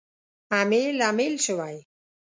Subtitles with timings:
[0.61, 1.75] امیل، امیل شوی